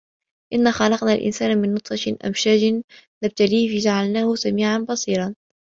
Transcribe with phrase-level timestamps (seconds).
[0.53, 2.83] إِنّا خَلَقنَا الإِنسانَ مِن نُطفَةٍ أَمشاجٍ
[3.23, 5.35] نَبتَليهِ فَجَعَلناهُ سَميعًا بَصيرًا